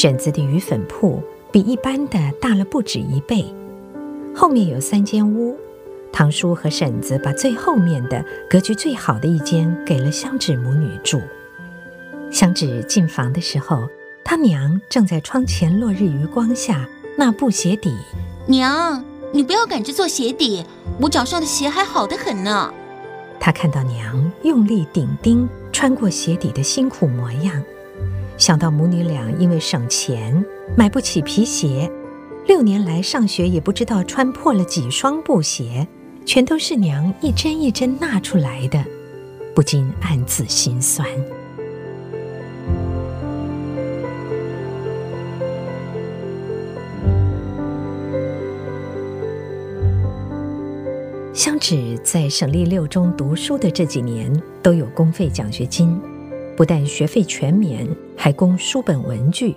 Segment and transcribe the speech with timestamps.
[0.00, 3.44] 婶子的鱼粉铺比一般的大了不止一倍，
[4.32, 5.58] 后面有三间屋。
[6.12, 11.20] 堂叔和婶子把最后面的格局最好的一间给了香芷母女住。
[12.30, 13.88] 香芷进房的时候，
[14.22, 17.92] 她娘正在窗前落日余光下纳布鞋底。
[18.46, 20.64] 娘，你不要赶着做鞋底，
[21.00, 22.72] 我脚上的鞋还好得很呢。
[23.40, 27.60] 她看到娘用力顶钉穿过鞋底的辛苦模样，
[28.38, 30.44] 想到母女俩因为省钱
[30.76, 31.90] 买不起皮鞋，
[32.46, 35.86] 六年来上学也不知道穿破了几双布鞋。
[36.24, 38.84] 全都是娘一针一针纳出来的，
[39.54, 41.06] 不禁暗自心酸。
[51.32, 54.30] 香芷在省立六中读书的这几年
[54.62, 55.98] 都有公费奖学金，
[56.58, 59.54] 不但学费全免，还供书本文具，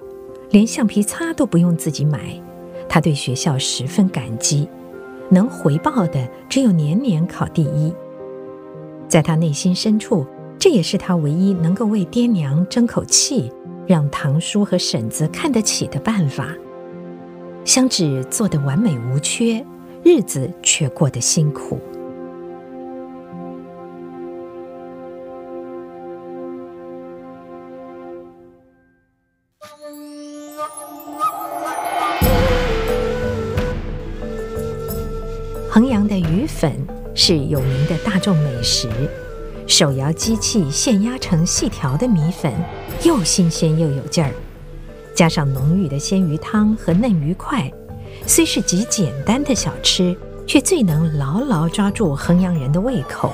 [0.51, 2.39] 连橡皮擦都不用自己买。
[2.87, 4.69] 他对学校十分感激。
[5.27, 7.91] 能回报的只有年年考第一，
[9.07, 10.23] 在他内心深处，
[10.59, 13.51] 这也是他唯一能够为爹娘争口气、
[13.87, 16.55] 让堂叔和婶子看得起的办法。
[17.65, 19.65] 香芷做得完美无缺，
[20.03, 21.79] 日子却过得辛苦。
[35.69, 36.73] 衡阳的鱼粉
[37.15, 38.89] 是有名的大众美食，
[39.65, 42.53] 手摇机器现压成细条的米粉，
[43.03, 44.31] 又新鲜又有劲儿，
[45.15, 47.71] 加上浓郁的鲜鱼汤和嫩鱼块，
[48.27, 50.13] 虽是极简单的小吃，
[50.45, 53.33] 却最能牢牢抓住衡阳人的胃口。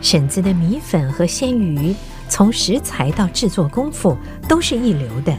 [0.00, 1.92] 婶子的米粉和鲜鱼，
[2.28, 4.16] 从食材到制作功夫
[4.48, 5.36] 都是一流的，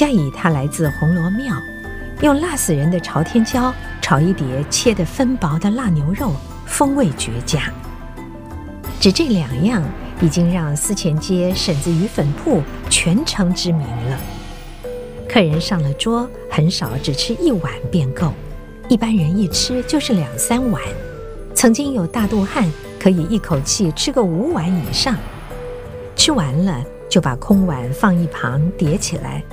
[0.00, 1.54] 加以它来自红螺庙。
[2.22, 3.70] 用辣死人的朝天椒
[4.00, 6.32] 炒一碟切得分薄的辣牛肉，
[6.64, 7.70] 风味绝佳。
[8.98, 9.82] 只这两样，
[10.22, 14.18] 已经让思前街婶子鱼粉铺全城知名了。
[15.28, 18.32] 客人上了桌，很少只吃一碗便够，
[18.88, 20.82] 一般人一吃就是两三碗。
[21.54, 22.66] 曾经有大肚汉
[22.98, 25.14] 可以一口气吃个五碗以上，
[26.16, 29.44] 吃完了就把空碗放一旁叠起来。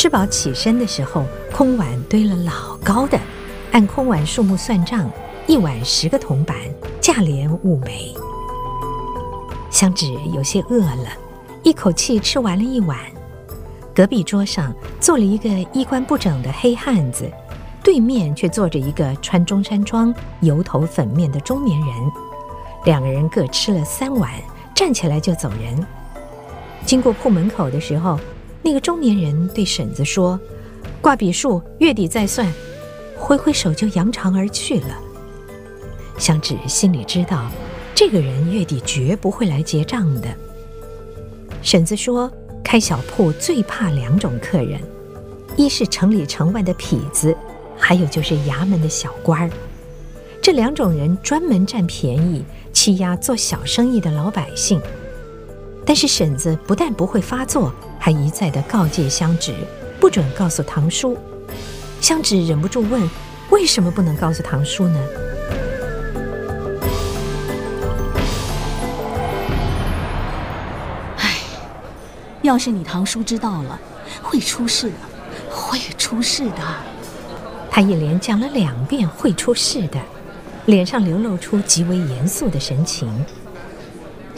[0.00, 3.18] 吃饱起身的时候，空碗堆了老高的，
[3.72, 5.10] 按空碗数目算账，
[5.48, 6.56] 一碗十个铜板，
[7.00, 8.14] 价廉物美。
[9.72, 11.08] 香芷有些饿了，
[11.64, 12.96] 一口气吃完了一碗。
[13.92, 17.28] 隔壁桌上坐了一个衣冠不整的黑汉子，
[17.82, 21.88] 对面却坐着一个穿中山装、油头粉面的中年人。
[22.84, 24.30] 两个人各吃了三碗，
[24.76, 25.84] 站起来就走人。
[26.86, 28.16] 经过铺门口的时候，
[28.62, 30.38] 那个中年人对婶子说
[31.00, 32.52] ：“挂笔数，月底再算。”
[33.20, 34.96] 挥挥手就扬长而去了。
[36.18, 37.50] 香芷心里知道，
[37.94, 40.28] 这个人月底绝不会来结账的。
[41.60, 42.30] 婶子说
[42.62, 44.80] ：“开小铺最怕两种客人，
[45.56, 47.36] 一是城里城外的痞子，
[47.76, 49.50] 还有就是衙门的小官儿。
[50.40, 54.80] 这两种人专门占便宜，欺压做小生意的老百姓。
[55.88, 59.54] 但是婶子不但不会发作。”还一再的告诫香芷，
[59.98, 61.16] 不准告诉堂叔。
[62.00, 63.10] 香芷忍不住问
[63.50, 65.00] ：“为什么不能告诉堂叔呢？”
[71.16, 71.36] 唉，
[72.42, 73.80] 要是你堂叔知道了，
[74.22, 74.96] 会出事的，
[75.50, 76.58] 会出事的。
[77.70, 79.98] 他一连讲了两遍会出事的，
[80.66, 83.10] 脸上流露出极为严肃的神情。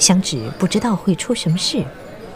[0.00, 1.84] 香芷不知道会出什么事。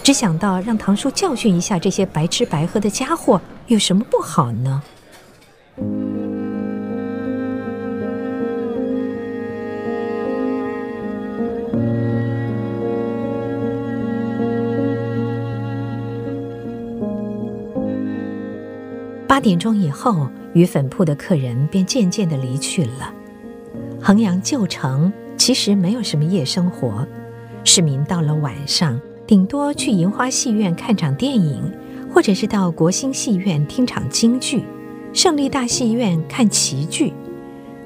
[0.02, 4.82] 只想到让堂叔教训一下这些白吃白喝的家伙，有什么不好呢？
[19.26, 23.12] 八点钟以后，鱼粉铺的客人便渐渐地离去了。
[24.00, 27.08] 衡阳旧城其实没有什么夜生活，
[27.64, 29.00] 市民到了晚上。
[29.26, 31.72] 顶多去银花戏院看场电影，
[32.12, 34.62] 或者是到国兴戏院听场京剧，
[35.14, 37.10] 胜利大戏院看棋剧，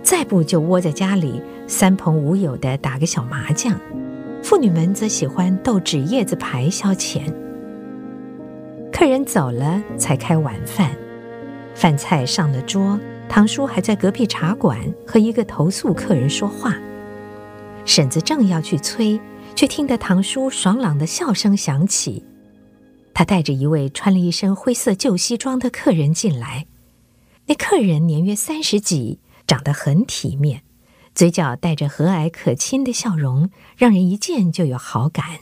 [0.03, 3.79] 再不就窝在家里三朋五友的打个小麻将。
[4.43, 7.21] 妇女们则喜欢斗纸叶子牌消遣。
[8.91, 10.91] 客人走了才开晚饭，
[11.77, 12.99] 饭菜上了桌，
[13.29, 14.77] 堂叔还在隔壁茶馆
[15.07, 16.75] 和一个投诉客人说话，
[17.85, 19.21] 婶子正要去催。
[19.58, 22.22] 却听得堂叔爽朗的笑声响起，
[23.12, 26.69] 他带着一位穿了一身灰色旧西装的客人进来。
[27.46, 29.19] 那客人年约三十几，
[29.49, 30.62] 长得很体面，
[31.12, 35.40] 嘴角带着和蔼可亲的笑容，让人一见就有好感。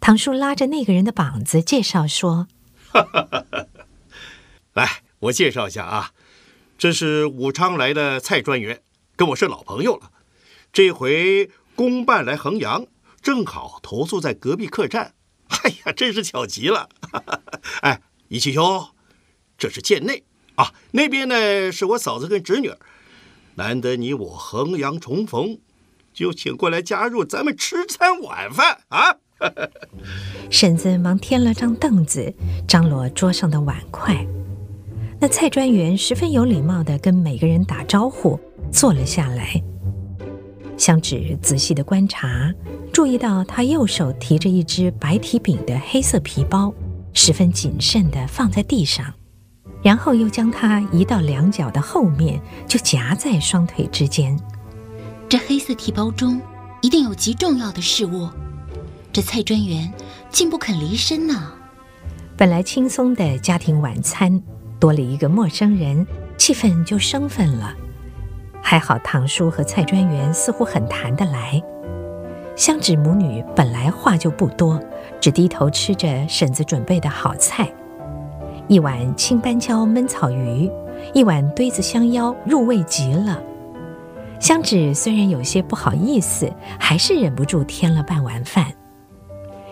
[0.00, 2.48] 唐叔拉着那个人的膀子，介绍说：
[4.72, 6.12] “来，我介绍一下啊，
[6.78, 8.80] 这是武昌来的蔡专员，
[9.16, 10.12] 跟我是老朋友了。
[10.72, 12.86] 这回公办来衡阳，
[13.28, 15.12] 正好投宿在隔壁客栈。
[15.48, 16.88] 哎呀，真是巧极了！
[17.84, 18.88] 哎，一起兄，
[19.58, 22.78] 这是贱内啊，那边呢是我嫂子跟侄女儿。
[23.56, 25.58] 难得你我衡阳重逢，
[26.14, 29.18] 就请过来加入咱们吃餐晚饭啊！”
[30.50, 32.34] 婶子忙添了张凳子，
[32.66, 34.26] 张罗桌上的碗筷。
[35.20, 38.40] 那蔡专员十分有礼貌地跟每个人打招呼，
[38.72, 39.62] 坐了下来。
[40.78, 42.54] 香芷仔细地观察，
[42.92, 46.72] 注意到他右手提着一只白提柄的黑色皮包，
[47.12, 49.12] 十分谨慎地放在地上，
[49.82, 54.38] 然后又将它移到两脚的后面，就夹在双腿之间。
[55.28, 56.40] 这黑色提包中
[56.80, 58.28] 一定有极重要的事物。
[59.12, 59.92] 这蔡专员
[60.30, 61.52] 竟不肯离身呢。
[62.36, 64.40] 本来轻松的家庭晚餐，
[64.78, 67.74] 多了一个陌生人，气氛就生分了。
[68.70, 71.58] 还好唐叔和蔡专员似乎很谈得来。
[72.54, 74.78] 香芷母女本来话就不多，
[75.18, 77.66] 只低头吃着婶子准备的好菜，
[78.66, 80.70] 一碗青斑椒焖草鱼，
[81.14, 83.42] 一碗堆子香腰，入味极了。
[84.38, 88.66] 香芷虽然有些不好意思，还是忍不住添了半碗饭。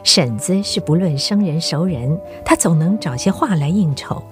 [0.04, 4.22] 婶子是不论生人熟人，她总能找些话来应酬。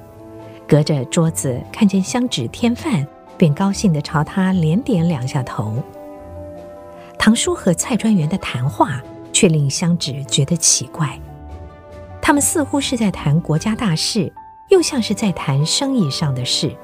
[0.67, 5.82] 隔着桌子看见香芷添饭，便高兴地朝他连点两下头。
[7.19, 9.00] 唐叔和蔡专员的谈话
[9.32, 11.19] 却令香芷觉得奇怪，
[12.20, 14.32] 他们似乎是在谈国家大事，
[14.69, 16.75] 又像是在谈生意上的事，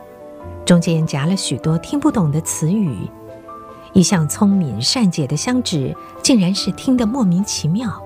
[0.64, 3.08] 中间夹了许多听不懂的词语。
[3.92, 8.02] 一向聪敏善解的香芷，竟然是听得莫名其妙。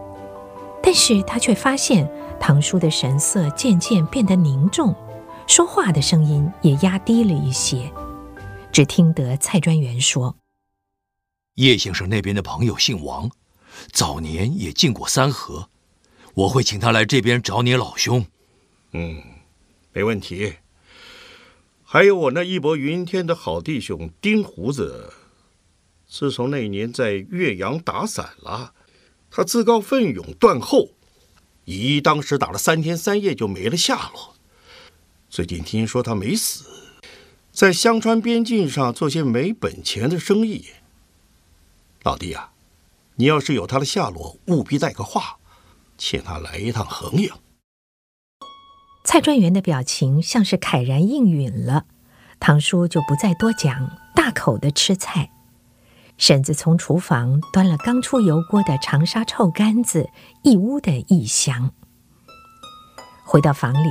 [0.83, 2.11] 但是他却发现
[2.41, 4.95] 唐叔的神色渐渐变得凝重，
[5.47, 7.91] 说话的声音也压低了一些。
[8.75, 10.37] 只听得蔡专员说
[11.55, 13.31] ：“叶先生那边的朋友姓王，
[13.93, 15.71] 早年也进过三河，
[16.35, 18.27] 我会请他来这边找你老兄。
[18.91, 19.23] ”“嗯，
[19.93, 20.55] 没问题。
[21.85, 25.13] 还有我那义薄云天的好弟兄丁胡子，
[26.09, 28.75] 自从那年在岳阳打散了。”
[29.31, 30.89] 他自告奋勇断后，
[31.65, 34.35] 一当时打了三天三夜就没了下落。
[35.31, 36.65] 最近听说他没死，
[37.55, 40.71] 在香川边境上做些没本钱的生意。
[42.03, 42.51] 老弟啊，
[43.15, 45.37] 你要是有他的下落，务必带个话，
[45.97, 47.39] 请他来一趟衡阳。
[49.05, 51.87] 蔡专员的表情像是慨然应允了，
[52.41, 55.31] 堂叔就不再多讲，大口的吃菜。
[56.19, 60.11] 婶子从厨房端了刚出油锅的长沙臭干子，
[60.43, 61.73] 一屋的异香。
[63.25, 63.89] 回到房里，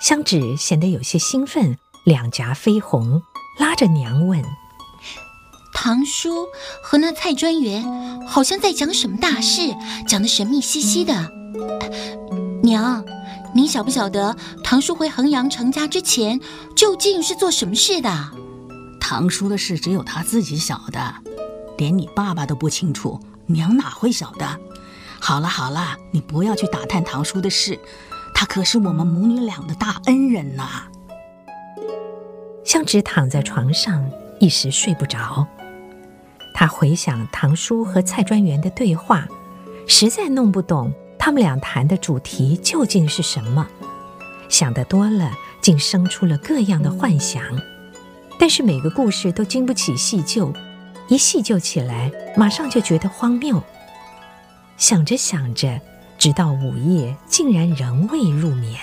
[0.00, 3.22] 香芷显得有些兴奋，两颊绯红，
[3.58, 4.42] 拉着娘问
[5.74, 6.46] ：“堂叔
[6.82, 7.84] 和那蔡专员
[8.26, 9.76] 好像在讲什么大事，
[10.06, 11.30] 讲得神秘兮兮的。
[12.62, 13.04] 娘，
[13.54, 16.40] 您晓不晓得堂叔回衡阳成家之前，
[16.74, 18.30] 究竟是做什么事的？
[18.98, 21.14] 堂叔的事只有他自己晓得。”
[21.76, 24.46] 连你爸爸都不清楚，娘哪会晓得？
[25.20, 27.78] 好了好了，你不要去打探堂叔的事，
[28.34, 30.84] 他可是我们母女俩的大恩人呐。
[32.68, 34.06] 香芷躺在床上，
[34.38, 35.46] 一时睡不着。
[36.52, 39.26] 他回想堂叔和蔡专员的对话，
[39.86, 43.66] 实在弄不懂他们俩谈的主题究竟是什么。
[44.50, 45.32] 想得多了，
[45.62, 47.42] 竟生出了各样的幻想。
[48.38, 50.52] 但是每个故事都经不起细究。
[51.08, 53.62] 一细究起来，马上就觉得荒谬。
[54.76, 55.80] 想着想着，
[56.18, 58.78] 直到午夜，竟然仍未入眠。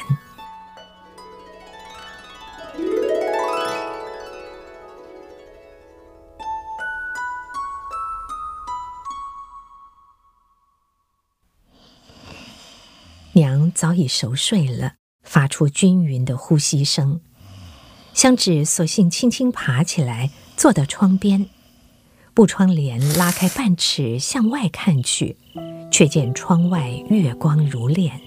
[13.36, 17.20] 娘早已熟睡了，发出均匀的呼吸声。
[18.14, 21.46] 香芷索性轻轻爬起来，坐到窗边。
[22.34, 25.36] 布窗帘拉开半尺，向外看去，
[25.92, 28.22] 却见窗外月光如练，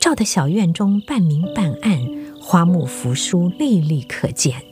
[0.00, 1.98] 照得小院中半明半暗，
[2.40, 4.62] 花木扶疏，历历可见。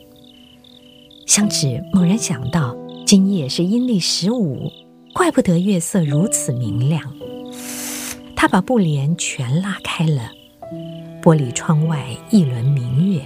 [1.27, 2.73] 香芷猛然想到，
[3.05, 4.71] 今夜是阴历十五，
[5.13, 7.13] 怪不得月色如此明亮。
[8.43, 10.29] 他把布帘全拉开了，
[11.21, 13.21] 玻璃窗外一轮明月，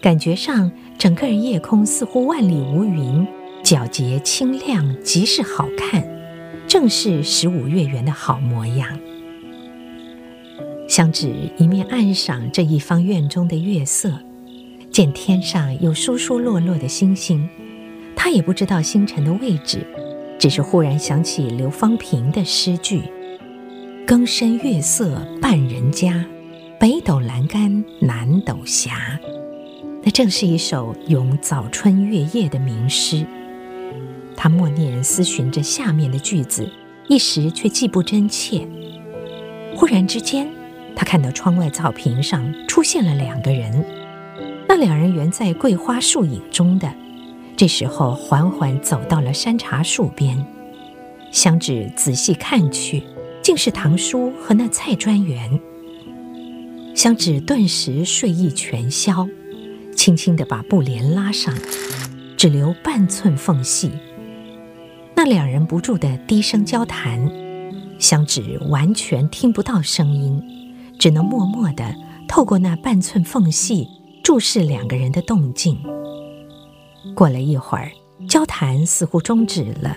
[0.00, 0.68] 感觉上
[0.98, 3.24] 整个夜空似乎万里无云，
[3.62, 6.04] 皎洁清亮，极是好看，
[6.66, 8.98] 正是十五月圆的好模样。
[10.88, 14.12] 香芷一面暗赏这一方院中的月色，
[14.90, 17.48] 见天上有疏疏落落的星星，
[18.16, 19.86] 他也不知道星辰的位置，
[20.36, 23.02] 只是忽然想起刘方平的诗句
[24.12, 26.22] ：“更深月色半人家，
[26.78, 28.90] 北斗阑干南斗斜。”
[30.04, 33.24] 那正是一首咏早春月夜的名诗。
[34.36, 36.70] 他默念思寻着下面的句子，
[37.08, 38.68] 一时却记不真切。
[39.74, 40.46] 忽然之间，
[40.94, 43.82] 他看到窗外草坪上出现了两个人，
[44.68, 46.92] 那两人原在桂花树影中的，
[47.56, 50.36] 这时候缓缓走到了山茶树边。
[51.30, 53.04] 香芷仔细看去，
[53.52, 55.60] 竟是唐叔和那蔡专员。
[56.94, 59.28] 香芷顿时睡意全消，
[59.94, 61.54] 轻轻地把布帘拉上，
[62.38, 63.90] 只留半寸缝隙。
[65.14, 67.30] 那两人不住地低声交谈，
[67.98, 70.42] 香芷完全听不到声音。
[70.98, 71.94] 只能默默地
[72.26, 73.86] 透过那半寸缝隙
[74.24, 75.78] 注视两个人的动静。
[77.14, 77.92] 过了一会儿，
[78.26, 79.94] 交谈似乎终止了。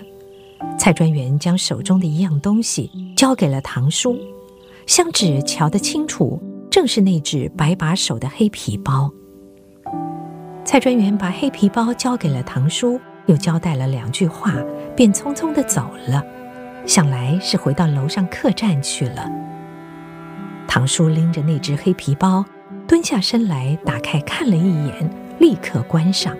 [0.86, 4.16] 蔡专员将手中的一样东西交给了唐叔，
[4.86, 6.40] 香纸瞧得清楚，
[6.70, 9.10] 正是那只白把手的黑皮包。
[10.64, 14.54] 蔡专员把黑皮包交给了唐叔，又交代了两句话，
[14.94, 16.24] 便匆匆地走了。
[16.86, 19.28] 想来是回到楼上客栈去了。
[20.68, 22.44] 唐叔拎着那只黑皮包，
[22.86, 26.32] 蹲下身来，打开看了一眼，立刻关上。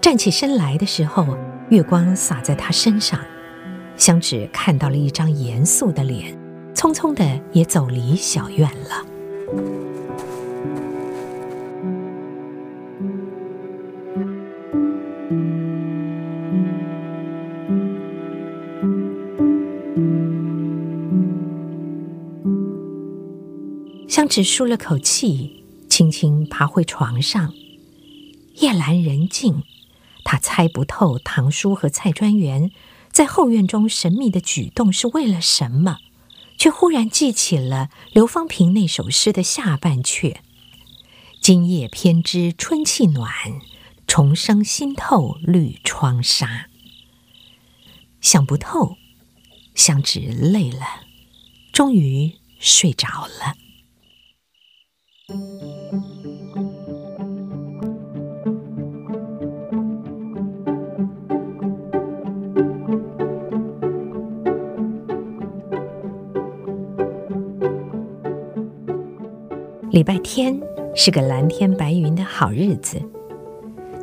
[0.00, 1.36] 站起身来的时候，
[1.70, 3.18] 月光洒在他身上，
[3.96, 6.38] 香芷看到了一张严肃的脸，
[6.74, 9.04] 匆匆的也走离小院了。
[24.08, 27.52] 香芷舒了口气，轻轻爬回床上。
[28.60, 29.62] 夜阑人静，
[30.24, 32.70] 她猜不透唐叔和蔡专员
[33.16, 36.00] 在后院中神秘的举动是为了什么，
[36.58, 40.36] 却忽然记起了刘方平那首诗的下半阙
[41.40, 43.32] ：“今夜偏知春气暖，
[44.06, 46.68] 重生新透绿窗纱。”
[48.20, 48.98] 想不透，
[49.74, 51.06] 香芷累了，
[51.72, 53.56] 终于睡着了。
[69.96, 70.54] 礼拜天
[70.94, 73.00] 是个蓝天白云的好日子。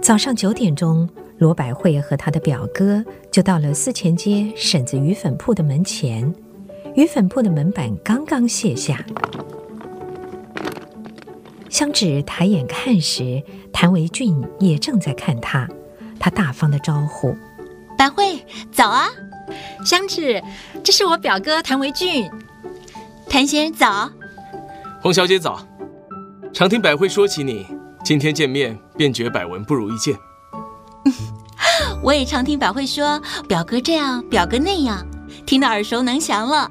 [0.01, 1.07] 早上九点钟，
[1.37, 6.33] 罗百惠和他的表哥就到了司前街婶子鱼粉铺的门前。
[6.95, 9.05] 鱼粉铺的门板刚刚卸下。
[11.69, 15.69] 香芷抬眼看时，谭维俊也正在看他。
[16.19, 17.35] 他大方的招呼
[17.95, 19.05] ：“百惠，早啊！
[19.85, 20.41] 香芷，
[20.83, 22.27] 这是我表哥谭维俊。
[23.29, 24.09] 谭先生早。
[24.99, 25.63] 洪小姐早。
[26.53, 27.65] 常听百惠说起你，
[28.05, 30.15] 今天见面便觉百闻不如一见。
[32.03, 35.03] 我也常听百惠说表哥这样，表哥那样，
[35.47, 36.69] 听得耳熟能详了。”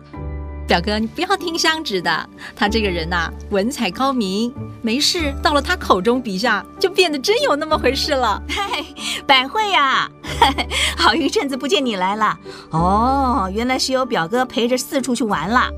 [0.69, 8.41] 表哥，你不要听香芷的，他这个人呐、啊，文采高明，没事到了他口中笔下，就变得真有那么回事了。
[8.49, 8.85] 嘿，
[9.27, 10.09] 百惠呀，
[10.97, 12.39] 好一阵子不见你来了。
[12.71, 15.69] 哦，原来是有表哥陪着四处去玩了。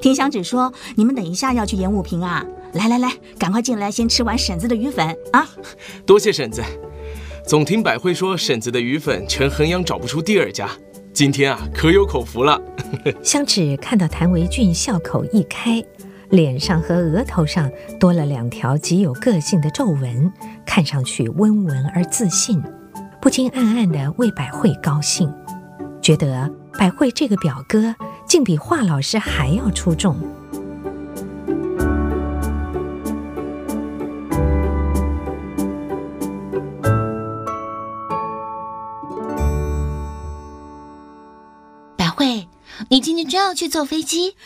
[0.00, 2.44] 听香芷说，你们等一下要去演武坪啊？
[2.76, 5.48] 来来来，赶快进来，先吃完婶子的鱼粉啊。
[6.04, 6.62] 多谢婶子，
[7.46, 10.68] 总听百惠说婶子的鱼粉全衡阳找不出第二家。
[11.12, 12.60] 今天啊，可有口福了。
[13.24, 15.82] 香芷看到谭维俊笑口一开，
[16.28, 20.30] 脸上和额头上多了两条极有个性的皱纹，
[20.66, 22.62] 看上去温文而自信，
[23.22, 25.32] 不禁暗暗的为百惠高兴，
[26.02, 27.94] 觉得百惠这个表哥
[28.28, 30.14] 竟比华老师还要出众。
[42.88, 44.36] 你今天真要去坐飞机？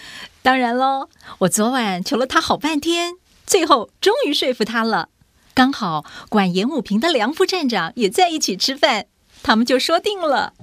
[0.42, 1.08] 当然喽！
[1.40, 3.14] 我昨晚求了他好半天，
[3.46, 5.08] 最后终于说服他了。
[5.54, 9.06] 刚好管演武平的梁副站长也在一起吃饭，
[9.42, 10.54] 他们就说定了。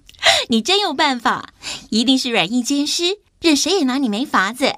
[0.48, 1.50] 你真有办法，
[1.90, 4.76] 一定是软硬兼施，任谁也拿你没法子。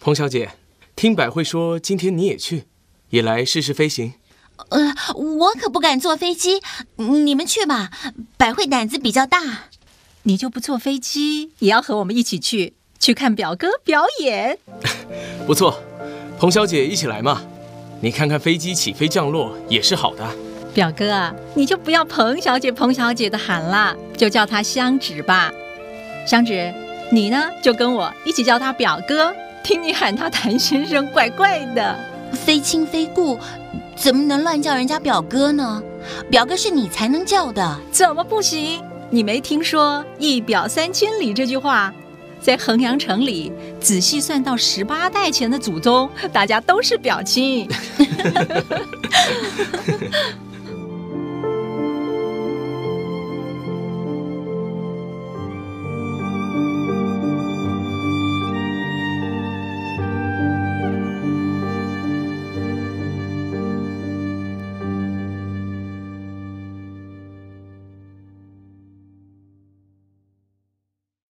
[0.00, 0.52] 彭小姐，
[0.96, 2.64] 听百惠说今天你也去，
[3.10, 4.14] 也来试试飞行。
[4.70, 6.60] 呃，我可不敢坐飞机，
[6.96, 7.90] 你们去吧。
[8.36, 9.68] 百惠胆子比较大，
[10.26, 14.58] 你就不坐飞机，也要和我们一起去，去看表哥表演。
[15.46, 15.78] 不错，
[16.38, 17.42] 彭小姐一起来嘛。
[18.00, 20.26] 你看看飞机起飞降落也是好的。
[20.72, 25.52] 表哥啊，你就不要彭小姐彭小姐的喊啦，就叫她香芷吧。
[26.26, 26.72] 香芷，
[27.12, 29.30] 你呢就跟我一起叫她表哥。
[29.62, 31.98] 听你喊他谭先生，怪怪的。
[32.32, 33.38] 非亲非故，
[33.94, 35.82] 怎么能乱叫人家表哥呢？
[36.30, 38.82] 表哥是你才能叫的，怎么不行？
[39.14, 41.94] 你没听说“一表三千里”这句话？
[42.40, 47.66] 在衡阳城里，仔细算到十八代前的祖宗，大家都是表亲。